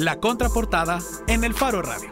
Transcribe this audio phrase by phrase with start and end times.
[0.00, 0.98] La contraportada
[1.28, 2.10] en el Faro Radio.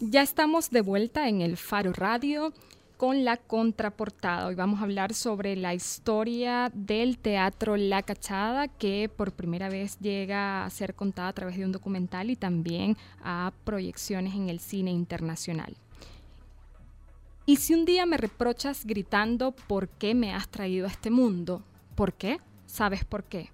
[0.00, 2.54] Ya estamos de vuelta en el Faro Radio
[2.96, 4.46] con la contraportada.
[4.46, 9.98] Hoy vamos a hablar sobre la historia del teatro La Cachada, que por primera vez
[10.00, 14.58] llega a ser contada a través de un documental y también a proyecciones en el
[14.58, 15.76] cine internacional.
[17.44, 21.62] Y si un día me reprochas gritando por qué me has traído a este mundo,
[21.94, 22.40] ¿por qué?
[22.64, 23.50] ¿Sabes por qué?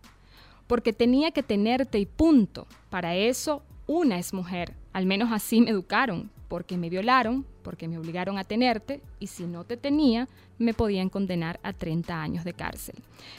[0.73, 2.67] Porque tenía que tenerte y punto.
[2.89, 4.73] Para eso, una es mujer.
[4.95, 9.45] Al menos así me educaron, porque me violaron, porque me obligaron a tenerte y si
[9.45, 12.97] no te tenía, me podían condenar a 30 años de cárcel.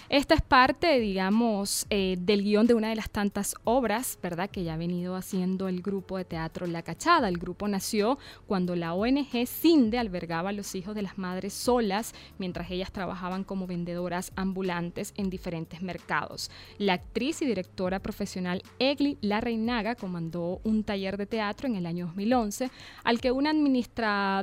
[0.10, 4.64] Esta es parte, digamos, eh, del guion de una de las tantas obras, ¿verdad?, que
[4.64, 7.28] ya ha venido haciendo el grupo de teatro La Cachada.
[7.30, 12.14] El grupo nació cuando la ONG CINDE albergaba a los hijos de las madres solas
[12.38, 16.52] mientras ellas trabajaban como vendedoras ambulantes en diferentes mercados.
[16.78, 22.08] La actriz y directora profesional Egli Larreinaga comandó un taller de teatro en el año
[22.08, 22.70] 2011
[23.04, 23.94] al que una administradora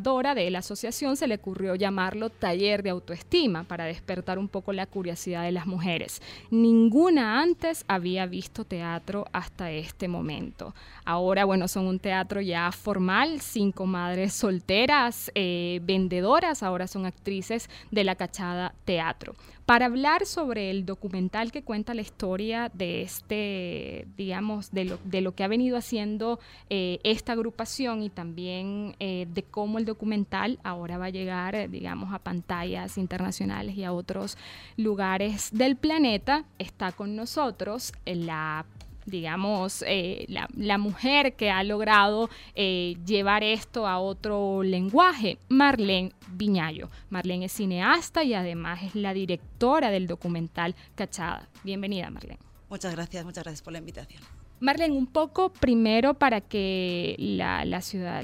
[0.01, 4.87] de la asociación se le ocurrió llamarlo taller de autoestima para despertar un poco la
[4.87, 6.21] curiosidad de las mujeres.
[6.51, 10.75] Ninguna antes había visto teatro hasta este momento.
[11.05, 17.69] Ahora, bueno, son un teatro ya formal, cinco madres solteras, eh, vendedoras, ahora son actrices
[17.91, 19.35] de la Cachada Teatro
[19.71, 25.45] para hablar sobre el documental que cuenta la historia de este, digamos, de lo, que
[25.45, 26.41] ha venido haciendo
[26.71, 31.69] eh, esta agrupación y también eh, de cómo el documental ahora va a llegar, eh,
[31.69, 34.37] digamos, a pantallas internacionales y a otros
[34.77, 38.67] lugares del planeta, está con nosotros la
[39.07, 46.89] digamos, eh, la, mujer que ha logrado eh, llevar esto a otro lenguaje, Marlene Viñayo.
[47.11, 51.49] Marlene es cineasta y además es la directora del documental Cachada.
[51.65, 52.39] Bienvenida, Marlene.
[52.69, 54.23] Muchas gracias, muchas gracias por la invitación.
[54.61, 58.23] Marlene, un poco primero para que la, ciudad,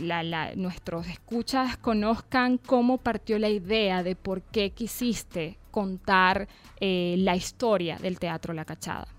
[0.54, 6.46] nuestros escuchas conozcan cómo partió la idea de por qué quisiste contar
[6.78, 9.15] eh, la historia del Teatro La Cachada.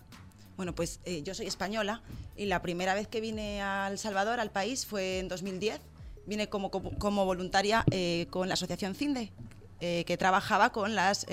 [0.58, 2.02] Bueno, pues eh, yo soy española
[2.36, 5.80] y la primera vez que vine a El Salvador, al país, fue en 2010.
[6.26, 9.32] Vine como, como, voluntaria eh, con la asociación CINDE,
[9.80, 11.26] eh, que trabajaba con las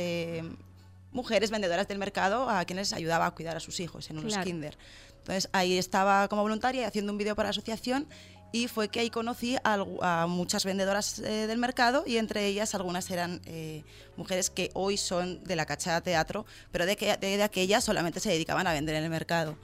[1.10, 4.76] mujeres vendedoras del mercado a quienes ayudaba a cuidar a sus hijos en unos kinder.
[5.18, 8.06] Entonces ahí estaba como voluntaria haciendo un vídeo para la asociación
[8.54, 13.10] y fue que ahí conocí a, muchas vendedoras eh, del mercado y entre ellas algunas
[13.10, 13.82] eran eh,
[14.16, 18.30] mujeres que hoy son de la Cachada Teatro, pero de, que, de, aquellas solamente se
[18.30, 19.56] dedicaban a vender en el mercado.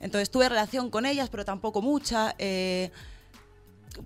[0.00, 2.34] Entonces tuve relación con ellas, pero tampoco mucha.
[2.38, 2.90] Eh,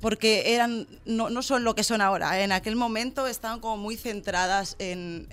[0.02, 2.42] porque eran no, no, son lo que son ahora.
[2.42, 5.30] En aquel momento estaban como muy centradas en,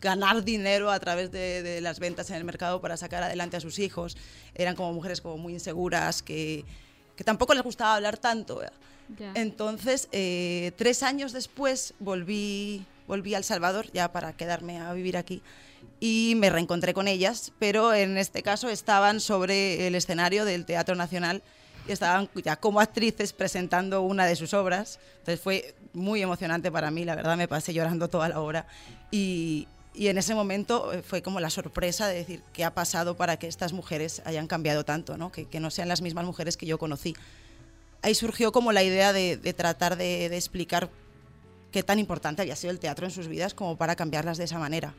[0.00, 3.60] ganar dinero a través de, de, las ventas en el mercado para sacar adelante a
[3.60, 4.16] sus hijos.
[4.54, 6.64] Eran como mujeres como muy inseguras que,
[7.16, 8.60] que tampoco les gustaba hablar tanto.
[9.34, 15.16] Entonces, eh, tres años después volví, volví a El Salvador ya para quedarme a vivir
[15.16, 15.42] aquí
[16.00, 20.94] y me reencontré con ellas, pero en este caso estaban sobre el escenario del Teatro
[20.94, 21.42] Nacional
[21.86, 24.98] y estaban ya como actrices presentando una de sus obras.
[25.18, 28.66] Entonces fue muy emocionante para mí, la verdad me pasé llorando toda la hora
[29.10, 33.16] y, y en ese momento eh, fue como la sorpresa de decir qué ha pasado
[33.16, 35.30] para que estas mujeres hayan cambiado tanto, ¿no?
[35.30, 37.14] Que, que no sean las mismas mujeres que yo conocí.
[38.02, 40.90] Ahí surgió como la idea de, de tratar de, de, explicar
[41.70, 44.58] qué tan importante había sido el teatro en sus vidas como para cambiarlas de esa
[44.58, 44.94] manera.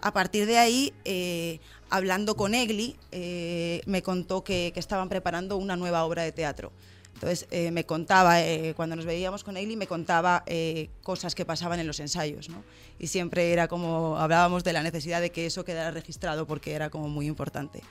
[0.00, 5.56] A partir de ahí, eh, hablando con Egli, eh, me contó que, que estaban preparando
[5.56, 6.72] una nueva obra de teatro.
[7.14, 11.44] Entonces eh, me contaba, eh, cuando nos veíamos con Ailey, me contaba eh, cosas que
[11.44, 12.50] pasaban en los ensayos.
[12.98, 16.90] Y siempre era como, hablábamos de la necesidad de que eso quedara registrado porque era
[16.90, 17.82] como muy importante.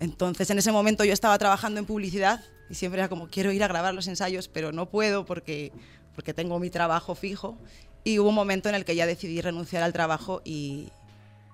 [0.00, 3.62] Entonces en ese momento yo estaba trabajando en publicidad y siempre era como, quiero ir
[3.62, 5.72] a grabar los ensayos, pero no puedo porque,
[6.14, 7.56] porque tengo mi trabajo fijo.
[8.02, 10.88] Y hubo un momento en el que ya decidí renunciar al trabajo y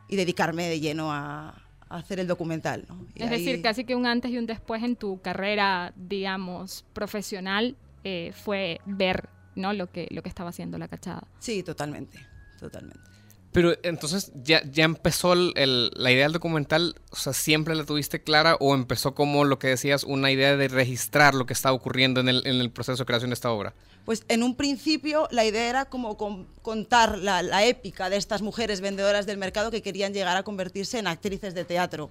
[0.09, 2.87] dedicarme de lleno a, hacer el documental.
[3.15, 8.33] Es decir, casi que un antes y un después en tu carrera, digamos, profesional, eh,
[8.33, 9.73] fue ver ¿no?
[9.73, 11.25] lo, que, lo que estaba haciendo la cachada.
[11.39, 12.19] Sí, totalmente,
[12.59, 13.11] totalmente.
[13.53, 18.23] Pero entonces ya, ya empezó el, la idea del documental, o sea, siempre la tuviste
[18.23, 22.21] clara o empezó como lo que decías, una idea de registrar lo que estaba ocurriendo
[22.21, 23.75] en el, en el proceso de creación de esta obra.
[24.05, 26.17] Pues en un principio la idea era como
[26.63, 31.07] contar la, épica de estas mujeres vendedoras del mercado que querían llegar a convertirse en
[31.07, 32.11] actrices de teatro.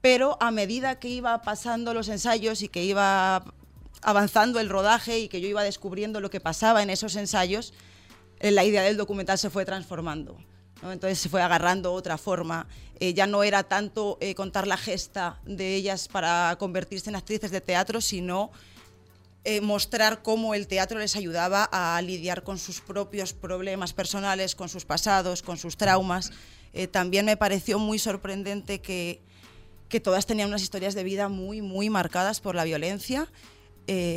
[0.00, 3.44] Pero a medida que iba pasando los ensayos y que iba
[4.00, 7.74] avanzando el rodaje y que yo iba descubriendo lo que pasaba en esos ensayos,
[8.38, 10.38] eh, la idea del documental se fue transformando
[10.82, 12.68] Entonces se fue agarrando otra forma.
[13.00, 17.50] Eh, ya no era tanto eh, contar la gesta de ellas para convertirse en actrices
[17.50, 18.52] de teatro, sino
[19.44, 24.68] eh, mostrar cómo el teatro les ayudaba a lidiar con sus propios problemas personales, con
[24.68, 26.30] sus pasados, con sus traumas.
[26.90, 29.20] también me pareció muy sorprendente que,
[29.88, 33.26] que, todas tenían unas historias de vida muy, muy marcadas por la violencia.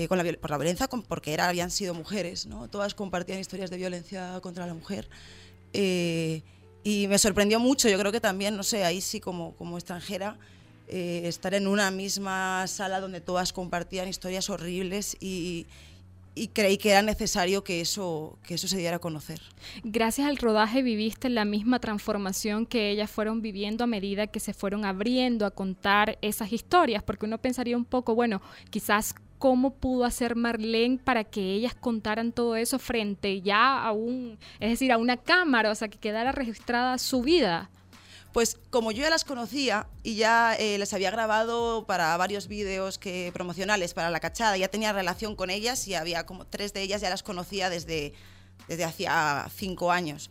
[0.09, 2.67] con la, violencia porque era, habían sido mujeres, ¿no?
[2.67, 5.07] todas compartían historias de violencia contra la mujer.
[5.73, 6.43] Eh,
[6.83, 10.37] y me sorprendió mucho, yo creo que también, no sé, ahí sí como, como extranjera,
[10.91, 15.65] eh, estar en una misma sala donde todas compartían historias horribles y,
[16.53, 19.41] creí que era necesario que eso, que eso se diera a conocer.
[19.83, 24.53] Gracias al rodaje viviste la misma transformación que ellas fueron viviendo a medida que se
[24.53, 30.03] fueron abriendo a contar esas historias, porque uno pensaría un poco, bueno, quizás cómo pudo
[30.03, 34.97] hacer Marlene para que ellas contaran todo eso frente ya a un, es decir, a
[34.97, 37.69] una cámara, o sea, que quedara registrada su vida.
[38.33, 42.97] Pues como yo ya las conocía y ya eh, les había grabado para varios vídeos
[42.97, 46.81] que, promocionales para la cachada, ya tenía relación con ellas y había como tres de
[46.81, 48.13] ellas ya las conocía desde,
[48.67, 50.29] desde hacía cinco años.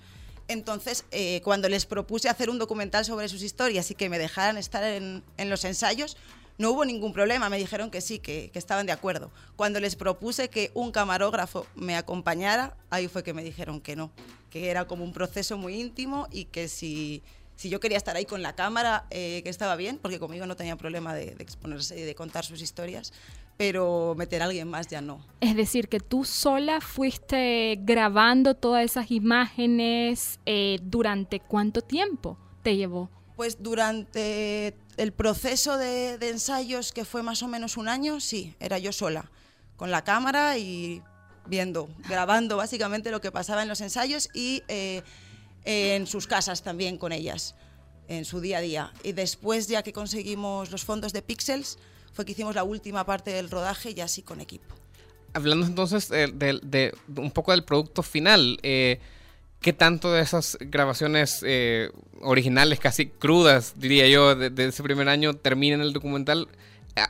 [0.49, 4.57] Entonces, eh, cuando les propuse hacer un documental sobre sus historias y que me dejaran
[4.57, 6.17] estar en, en los ensayos,
[6.61, 9.33] no hubo ningún problema, me dijeron que sí, que, estaban de acuerdo.
[9.57, 14.13] Cuando les propuse que un camarógrafo me acompañara, ahí fue que me dijeron que no,
[14.51, 17.23] que era como un proceso muy íntimo y que si,
[17.61, 20.57] si yo quería estar ahí con la cámara, eh, que estaba bien, porque conmigo no
[20.57, 23.13] tenía problema de, exponerse y de contar sus historias,
[23.59, 25.23] pero meter a alguien más ya no.
[25.43, 32.77] Es decir, que tú sola fuiste grabando todas esas imágenes eh, durante cuánto tiempo te
[32.77, 33.11] llevó?
[33.37, 38.79] Pues durante el proceso de, ensayos, que fue más o menos un año, sí, era
[38.79, 39.31] yo sola,
[39.77, 41.03] con la cámara y
[41.45, 45.03] viendo, grabando básicamente lo que pasaba en los ensayos y eh,
[45.65, 47.55] en sus casas también con ellas,
[48.09, 48.93] en su día a día.
[49.03, 51.79] Y después, ya que conseguimos los fondos de Pixels,
[52.13, 54.75] fue que hicimos la última parte del rodaje ya así con equipo.
[55.33, 58.99] Hablando entonces de, un poco del producto final, eh,
[59.61, 61.91] ¿Qué tanto de esas grabaciones eh,
[62.23, 66.49] originales, casi crudas, diría yo, de, ese primer año terminan el documental?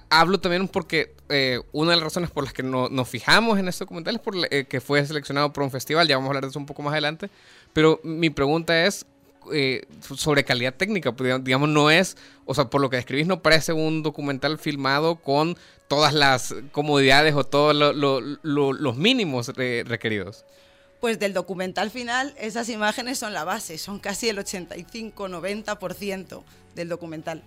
[0.08, 3.84] Hablo también porque eh, una de las razones por las que nos fijamos en este
[3.84, 6.50] documental es por eh, que fue seleccionado por un festival, ya vamos a hablar de
[6.50, 7.30] eso un poco más adelante,
[7.72, 9.06] pero mi pregunta es
[10.16, 13.72] sobre calidad técnica, pues, digamos, no es, o sea, por lo que describís, no parece
[13.72, 15.56] un documental filmado con
[15.88, 20.44] todas las comodidades o todos los mínimos requeridos.
[21.00, 26.42] Pues del documental final, esas imágenes son la base, son casi el 85-90%
[26.74, 27.42] del documental.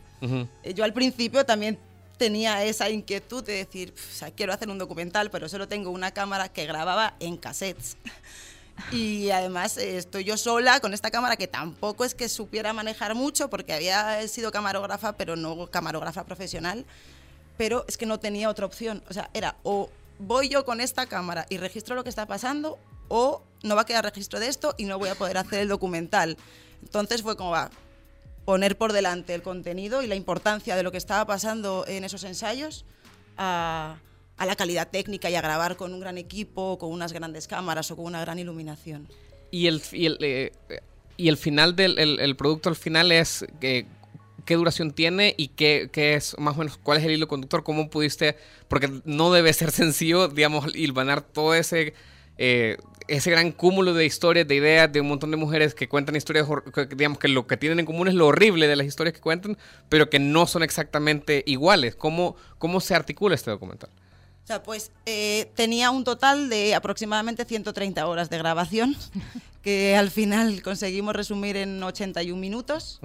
[0.63, 1.77] Eh, yo al principio también
[2.23, 6.11] tenía esa inquietud de decir, o sea, quiero hacer un documental, pero solo tengo una
[6.11, 7.97] cámara que grababa en cassettes.
[8.93, 13.13] Y además eh, estoy yo sola con esta cámara que tampoco es que supiera manejar
[13.13, 16.85] mucho porque había sido camarógrafa, pero no camarógrafa profesional.
[17.57, 19.03] Pero es que no tenía otra opción.
[19.09, 22.79] O sea, era o voy yo con esta cámara y registro lo que está pasando
[23.09, 25.67] o no va a quedar registro de esto y no voy a poder hacer el
[25.67, 26.37] documental.
[26.81, 27.69] Entonces fue como va
[28.45, 32.23] poner por delante el contenido y la importancia de lo que estaba pasando en esos
[32.23, 32.85] ensayos
[33.37, 33.97] a,
[34.37, 37.95] la calidad técnica y a grabar con un gran equipo, con unas grandes cámaras o
[37.95, 39.07] con una gran iluminación.
[39.51, 40.51] Y el, y el, eh,
[41.15, 43.85] y el final del el, producto al final es que
[44.45, 47.63] qué duración tiene y qué, qué, es más o menos cuál es el hilo conductor,
[47.63, 48.35] cómo pudiste,
[48.67, 51.93] porque no debe ser sencillo, digamos, hilvanar todo ese
[52.37, 56.15] eh, ese gran cúmulo de historias, de ideas de un montón de mujeres que cuentan
[56.15, 56.47] historias,
[56.95, 59.57] digamos que lo que tienen en común es lo horrible de las historias que cuentan,
[59.89, 61.95] pero que no son exactamente iguales.
[61.95, 63.89] ¿Cómo, cómo se articula este documental?
[64.43, 68.95] O sea, pues eh, tenía un total de aproximadamente 130 horas de grabación,
[69.63, 72.99] que al final conseguimos resumir en 81 minutos.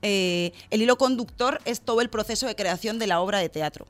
[0.00, 3.86] Eh, el hilo conductor es todo el proceso de creación de la obra de teatro.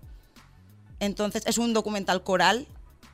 [0.98, 2.66] Entonces, es un documental coral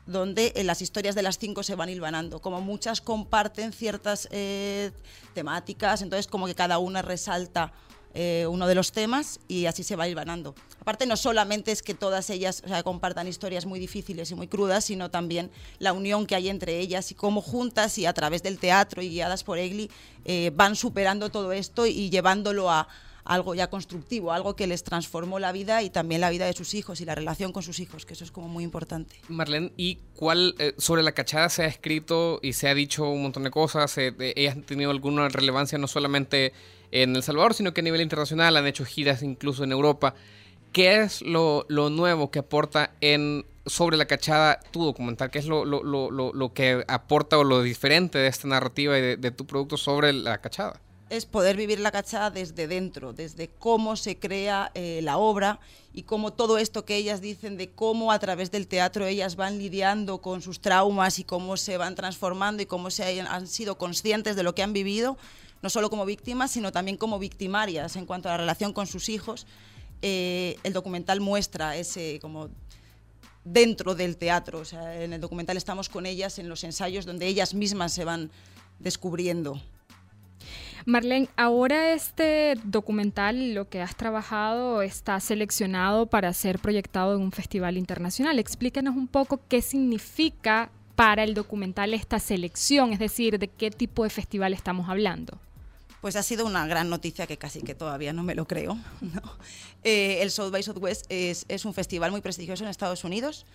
[0.05, 2.41] donde eh, las historias de las cinco se van hilvanando.
[2.41, 4.91] Como muchas comparten ciertas eh,
[5.33, 7.73] temáticas, entonces como que cada una resalta
[8.13, 10.53] eh, uno de los temas y así se va hilvanando.
[10.81, 15.09] Aparte, no solamente es que todas ellas compartan historias muy difíciles y muy crudas, sino
[15.09, 19.01] también la unión que hay entre ellas y cómo juntas y a través del teatro
[19.01, 19.89] y guiadas por Egli
[20.53, 22.87] van superando todo esto y llevándolo a,
[23.23, 26.73] algo ya constructivo, algo que les transformó la vida y también la vida de sus
[26.73, 29.15] hijos y la relación con sus hijos, que eso es como muy importante.
[29.27, 33.23] Marlene, ¿y cuál eh, sobre la cachada se ha escrito y se ha dicho un
[33.23, 33.97] montón de cosas?
[33.97, 36.53] Eh, ¿Ellas han tenido alguna relevancia no solamente
[36.91, 40.15] en El Salvador, sino que a nivel internacional han hecho giras incluso en Europa?
[40.71, 45.29] ¿Qué es lo, nuevo que aporta en sobre la cachada tu documental?
[45.29, 49.01] ¿Qué es lo, lo, lo, lo que aporta o lo diferente de esta narrativa y
[49.01, 50.79] de, de tu producto sobre la cachada?
[51.11, 55.59] Es poder vivir la cachada desde dentro, desde cómo se crea eh, la obra
[55.93, 59.57] y cómo todo esto que ellas dicen de cómo a través del teatro ellas van
[59.57, 64.37] lidiando con sus traumas y cómo se van transformando y cómo se han sido conscientes
[64.37, 65.17] de lo que han vivido,
[65.61, 69.09] no solo como víctimas, sino también como victimarias en cuanto a la relación con sus
[69.09, 69.45] hijos.
[70.01, 72.49] Eh, el documental muestra ese como
[73.43, 77.27] dentro del teatro, o sea, en el documental estamos con ellas en los ensayos donde
[77.27, 78.31] ellas mismas se van
[78.79, 79.59] descubriendo.
[80.85, 87.31] Marlene, ahora este documental, lo que has trabajado, está seleccionado para ser proyectado en un
[87.31, 88.39] festival internacional.
[88.39, 94.03] Explícanos un poco qué significa para el documental esta selección, es decir, de qué tipo
[94.03, 95.39] de festival estamos hablando.
[96.01, 98.77] Pues ha sido una gran noticia que casi que todavía no me lo creo.
[99.83, 103.47] Eh, el South by Southwest es, es, un festival muy prestigioso en Estados Unidos.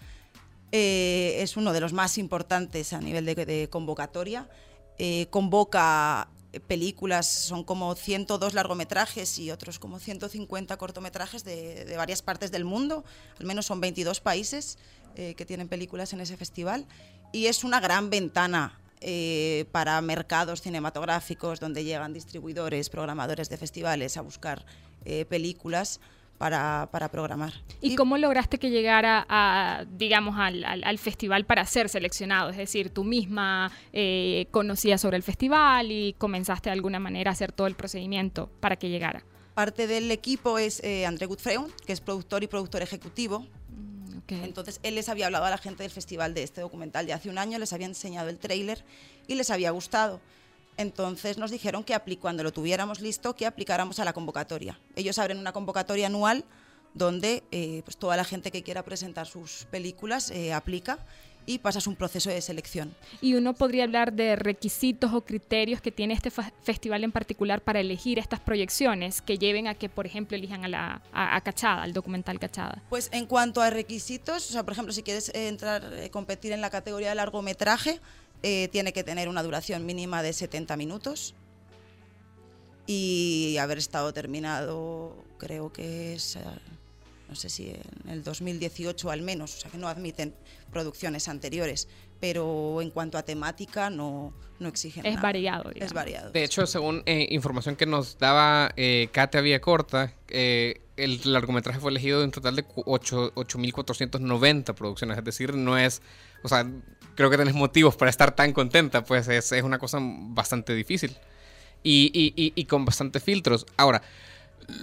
[0.72, 4.48] Eh, es uno de los más importantes a nivel de, convocatoria.
[4.98, 6.28] Eh, convoca
[6.66, 13.04] películas, son como 102 largometrajes y otros como 150 cortometrajes de, varias partes del mundo,
[13.38, 14.78] al menos son 22 países
[15.16, 16.86] eh, que tienen películas en ese festival.
[17.32, 24.16] Y es una gran ventana eh, para mercados cinematográficos donde llegan distribuidores, programadores de festivales
[24.16, 24.64] a buscar
[25.04, 26.00] eh, películas
[26.38, 27.52] para, para programar.
[27.80, 32.50] ¿Y, cómo lograste que llegara a, digamos, al, al, festival para ser seleccionado?
[32.50, 37.32] Es decir, tú misma eh, conocías sobre el festival y comenzaste de alguna manera a
[37.32, 39.24] hacer todo el procedimiento para que llegara.
[39.54, 43.40] Parte del equipo es eh, André Gutfreund, que es productor y productor ejecutivo.
[43.70, 47.14] Mm, Entonces, él les había hablado a la gente del festival de este documental de
[47.14, 48.84] hace un año, les había enseñado el tráiler
[49.26, 50.20] y les había gustado.
[50.76, 54.78] Entonces nos dijeron que cuando lo tuviéramos listo, que aplicáramos a la convocatoria.
[54.94, 56.44] Ellos abren una convocatoria anual
[56.94, 60.98] donde eh, pues toda la gente que quiera presentar sus películas eh, aplica
[61.46, 62.94] y pasas un proceso de selección.
[63.20, 67.80] Y uno podría hablar de requisitos o criterios que tiene este festival en particular para
[67.80, 71.92] elegir estas proyecciones que lleven a que, por ejemplo, elijan a la a, Cachada, al
[71.92, 72.82] documental Cachada.
[72.90, 76.60] Pues en cuanto a requisitos, o sea, por ejemplo, si quieres entrar, eh, competir en
[76.60, 78.00] la categoría de largometraje,
[78.48, 81.34] eh, tiene que tener una duración mínima de 70 minutos.
[82.86, 86.44] Y haber estado terminado, creo que es, eh,
[87.28, 90.32] no sé si en el 2018 al menos, o sea que no admiten
[90.70, 91.88] producciones anteriores,
[92.20, 96.30] pero en cuanto a temática no, no exigen es Variado, Es variado.
[96.30, 100.14] De hecho, según eh, información que nos daba eh, Katia Corta
[100.96, 106.02] el largometraje fue elegido de un total de 8.490 producciones, es decir, no es,
[106.42, 106.66] o sea,
[107.14, 111.16] creo que tenés motivos para estar tan contenta, pues es, es una cosa bastante difícil
[111.82, 113.66] y, y, y, con bastantes filtros.
[113.76, 114.02] Ahora,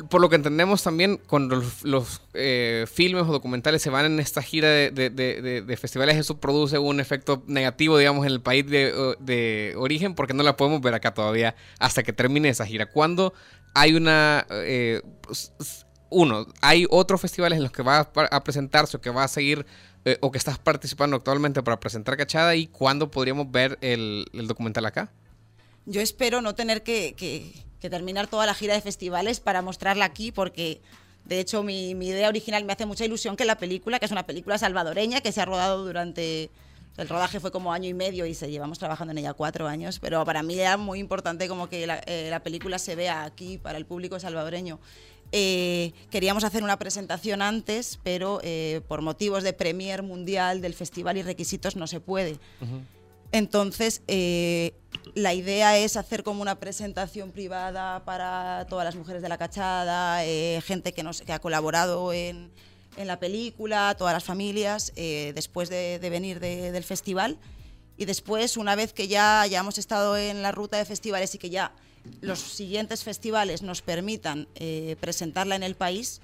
[0.09, 4.41] por lo que entendemos también, cuando los, eh, filmes o documentales se van en esta
[4.41, 9.73] gira de, de, de, festivales, eso produce un efecto negativo, digamos, en el país de,
[9.77, 12.85] origen, porque no la podemos ver acá todavía hasta que termine esa gira.
[12.85, 13.33] Cuando
[13.73, 14.45] hay una...
[14.49, 15.01] Eh,
[16.13, 19.65] uno, hay otros festivales en los que va a presentarse o que va a seguir
[20.05, 24.85] eh, o que estás participando actualmente para presentar Cachada y cuándo podríamos ver el, documental
[24.85, 25.09] acá?
[25.85, 27.15] Yo espero no tener que,
[27.79, 30.81] terminar toda la gira de festivales para mostrarla aquí porque...
[31.25, 34.25] De hecho, mi, idea original me hace mucha ilusión que la película, que es una
[34.25, 36.49] película salvadoreña que se ha rodado durante
[36.97, 39.99] el rodaje fue como año y medio y se llevamos trabajando en ella cuatro años,
[39.99, 43.57] pero para mí era muy importante como que la, eh, la película se vea aquí
[43.57, 44.81] para el público salvadoreño.
[45.35, 51.17] Eh, queríamos hacer una presentación antes, pero eh, por motivos de premier mundial del festival
[51.17, 52.37] y requisitos no se puede.
[53.31, 54.75] Entonces, eh,
[55.15, 60.21] la idea es hacer como una presentación privada para todas las mujeres de la cachada,
[60.61, 62.51] gente que, nos, que ha colaborado en,
[62.95, 67.39] en, la película, todas las familias, después de, venir del festival.
[67.97, 71.49] Y después, una vez que ya hayamos estado en la ruta de festivales y que
[71.49, 71.73] ya
[72.21, 76.21] los siguientes festivales nos permitan eh, presentarla en el país,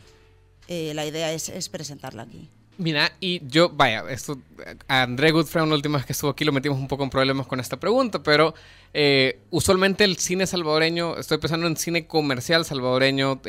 [0.68, 2.50] eh, la idea es, presentarla aquí.
[2.78, 4.40] Mira, y yo, vaya, esto,
[4.88, 7.46] a André Goodfriend, la última vez que estuvo aquí, lo metimos un poco en problemas
[7.46, 8.54] con esta pregunta, pero
[8.94, 13.42] eh, usualmente el cine salvadoreño, estoy pensando en cine comercial salvadoreño,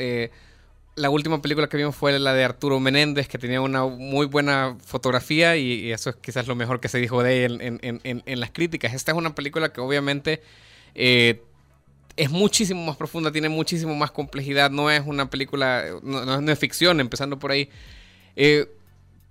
[0.95, 4.77] la última película que vimos fue la de Arturo Menéndez, que tenía una muy buena
[4.85, 8.93] fotografía y, eso es quizás lo mejor que se dijo de él en, las críticas.
[8.93, 10.41] Esta es una película que obviamente
[12.21, 16.99] es muchísimo más profunda, tiene muchísimo más complejidad, no es una película, no, es ficción,
[16.99, 17.67] empezando por ahí.
[18.35, 18.69] Eh,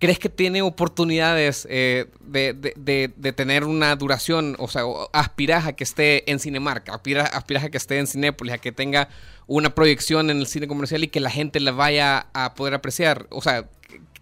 [0.00, 4.56] ¿Crees que tiene oportunidades eh, de, tener una duración?
[4.58, 4.82] O sea,
[5.12, 9.08] aspiras a que esté en Cinemark, aspiras, a que esté en Cinépolis, a que tenga
[9.46, 13.28] una proyección en el cine comercial y que la gente la vaya a poder apreciar.
[13.30, 13.68] O sea,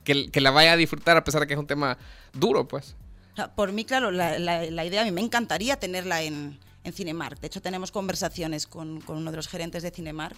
[0.05, 1.97] que, la vaya a disfrutar a pesar de que es un tema
[2.35, 2.97] duro, pues.
[3.57, 6.59] Por mí, claro, la, la, idea a mí me encantaría tenerla en,
[6.89, 7.41] en Cinemark.
[7.41, 10.37] De hecho, tenemos conversaciones con, con uno de los gerentes de Cinemark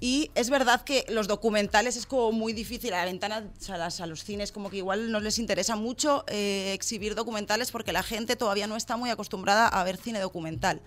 [0.00, 4.24] y es verdad que los documentales es como muy difícil, a la ventana, a, los
[4.24, 8.66] cines como que igual no les interesa mucho eh, exhibir documentales porque la gente todavía
[8.66, 10.82] no está muy acostumbrada a ver cine documental.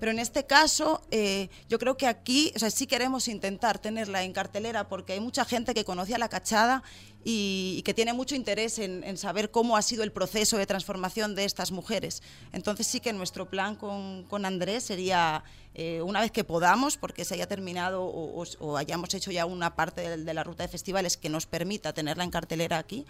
[0.00, 4.24] Pero en este caso, eh, yo creo que aquí, o sea, sí queremos intentar tenerla
[4.24, 6.82] en cartelera porque hay mucha gente que conoce a la cachada
[7.28, 11.44] y, que tiene mucho interés en, saber cómo ha sido el proceso de transformación de
[11.44, 12.22] estas mujeres.
[12.52, 15.42] Entonces sí que nuestro plan con, con Andrés sería,
[15.74, 20.16] eh, una vez que podamos, porque se haya terminado o, hayamos hecho ya una parte
[20.16, 23.04] de, la ruta de festivales que nos permita tenerla en cartelera aquí,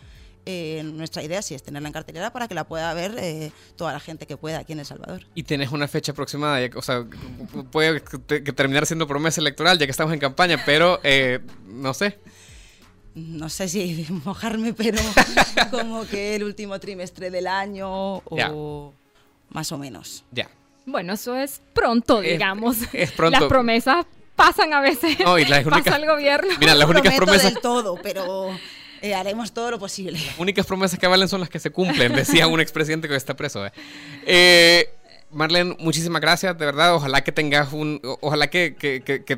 [0.47, 3.93] eh, nuestra idea sí es tenerla en cartelera para que la pueda ver eh, toda
[3.93, 5.27] la gente que pueda aquí en El Salvador.
[5.35, 6.67] ¿Y tenés una fecha aproximada?
[6.75, 7.05] O sea,
[7.71, 11.01] puede que terminar siendo promesa electoral ya que estamos en campaña, pero
[11.67, 12.19] no sé
[13.17, 14.99] no sé si mojarme, pero
[15.71, 18.93] como que el último trimestre del año o
[19.51, 20.25] más o menos.
[20.31, 20.49] Ya.
[20.85, 22.77] Bueno, eso es pronto, digamos.
[22.93, 23.41] Es, pronto.
[23.41, 24.07] Las promesas
[24.37, 25.19] pasan a veces.
[25.21, 26.53] No, y las pasa el gobierno.
[26.61, 27.55] Mira, las únicas promesas.
[27.55, 28.51] del todo, pero
[29.01, 30.21] eh, haremos todo lo posible.
[30.25, 33.35] Las únicas promesas que valen son las que se cumplen, decía un expresidente que está
[33.35, 33.67] preso.
[33.67, 33.73] Eh.
[34.27, 34.96] eh
[35.37, 36.95] Marlene, muchísimas gracias, de verdad.
[36.95, 38.71] Ojalá que tengas un, ojalá que,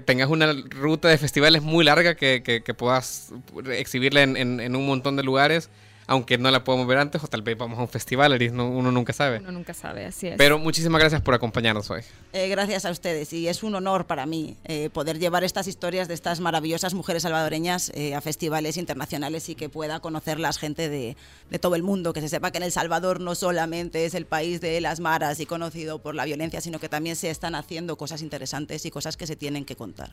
[0.05, 3.33] tengas una ruta de festivales muy larga que, puedas
[3.73, 5.71] exhibirla en, un montón de lugares
[6.09, 9.13] aunque no la podemos ver antes, o tal vez vamos a un festival, uno nunca
[9.13, 9.41] sabe.
[9.41, 10.37] Uno nunca sabe, así es.
[10.39, 12.01] Pero muchísimas gracias por acompañarnos hoy.
[12.33, 16.09] Eh, gracias a ustedes, y es un honor para mí eh, poder llevar estas historias
[16.09, 21.15] de estas maravillosas mujeres salvadoreñas eh, a festivales internacionales y que pueda conocerlas gente de,
[21.51, 24.25] de, todo el mundo, que se sepa que en El Salvador no solamente es el
[24.25, 27.97] país de las maras y conocido por la violencia, sino que también se están haciendo
[27.97, 30.11] cosas interesantes y cosas que se tienen que contar.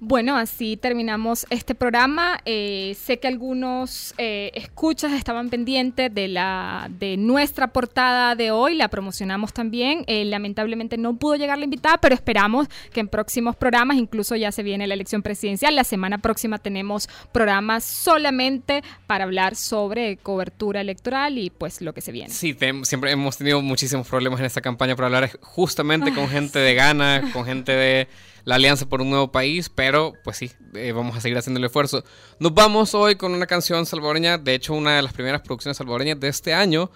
[0.00, 2.40] Bueno, así terminamos este programa.
[2.46, 8.86] sé que algunos escuchas están estaban pendientes de, la, de nuestra portada de hoy, la
[8.86, 10.04] promocionamos también.
[10.06, 14.52] Eh, lamentablemente no pudo llegar la invitada, pero esperamos que en próximos programas, incluso ya
[14.52, 20.80] se viene la elección presidencial, la semana próxima tenemos programas solamente para hablar sobre cobertura
[20.80, 22.30] electoral y pues lo que se viene.
[22.30, 26.74] Sí, siempre hemos tenido muchísimos problemas en esta campaña para hablar justamente con gente de
[26.74, 28.06] Ghana, con gente de
[28.44, 31.64] la Alianza por un Nuevo País, pero pues sí, eh, vamos a seguir haciendo el
[31.64, 32.04] esfuerzo.
[32.38, 36.20] Nos vamos hoy con una canción salvadoreña, de hecho una de las primeras producciones salvadoreñas
[36.20, 36.90] de este año.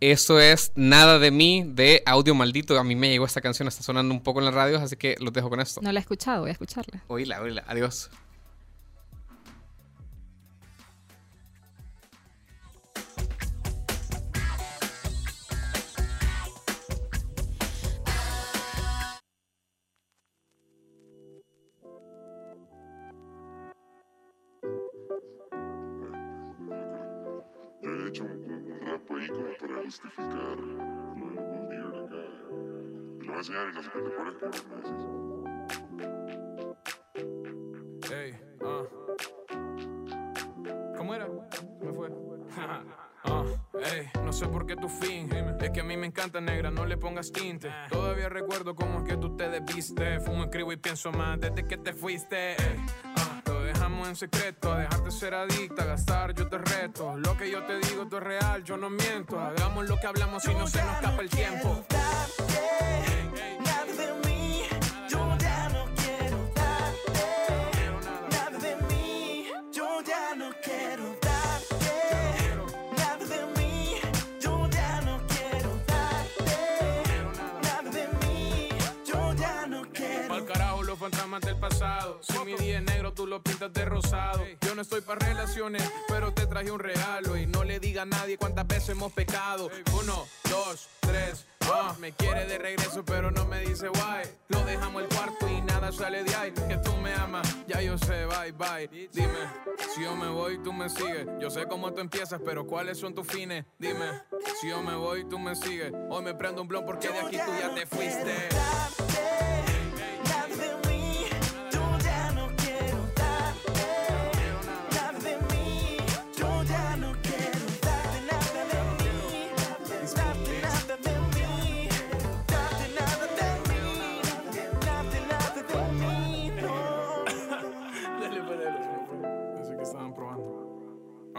[0.00, 2.78] Esto es Nada de mí de Audio Maldito.
[2.78, 5.14] A mí me llegó esta canción, está sonando un poco en las radios, así que
[5.20, 5.80] los dejo con esto.
[5.82, 7.02] No la he escuchado, voy a escucharla.
[7.08, 7.64] Oíla, oíla.
[7.66, 8.10] Adiós.
[33.50, 35.00] Enseñar y no sé qué te parece, me decís.
[38.12, 38.30] Ey,
[38.64, 38.84] ah.
[40.96, 41.26] ¿Cómo era?
[41.80, 42.10] Me fue.
[43.22, 45.28] Ah, ey, no sé por qué tu fin
[45.60, 49.04] Es que a mí me encanta negra, no le pongas tinte Todavía recuerdo cómo es
[49.04, 53.40] que tú te desviste Fumo, escribo y pienso más desde que te fuiste ey, ah
[53.72, 57.16] dejamos en secreto, a dejarte ser adicta, a gastar yo te reto.
[57.16, 59.38] Lo que yo te digo, tú es real, yo no miento.
[59.38, 61.84] Hagamos lo que hablamos y no se nos escapa el tiempo.
[81.30, 82.18] Fantasmas del pasado.
[82.22, 84.44] Si mi día es negro, tú lo pintas de rosado.
[84.60, 87.36] Yo no estoy para relaciones, pero te traje un regalo.
[87.36, 89.70] Y no le diga a nadie cuántas veces hemos pecado.
[90.00, 91.46] Uno, dos, tres.
[91.62, 94.28] Ah, me quiere de regreso, pero no me dice why.
[94.48, 96.52] Lo dejamos el cuarto y nada sale de ahí.
[96.52, 99.08] Que tú me amas, ya yo sé, bye bye.
[99.12, 99.38] Dime,
[99.94, 101.26] si yo me voy, tú me sigues.
[101.40, 103.66] Yo sé cómo tú empiezas, pero ¿cuáles son tus fines?
[103.78, 104.22] Dime,
[104.60, 105.92] si yo me voy, tú me sigues.
[106.08, 108.48] Hoy me prendo un blon porque de aquí tú ya te fuiste.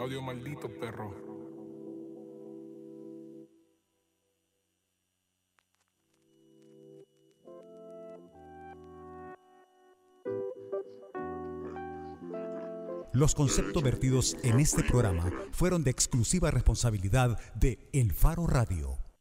[0.02, 1.14] Audio maldito perro.
[13.12, 19.11] Los conceptos vertidos en este programa fueron de exclusiva responsabilidad de El Faro Radio.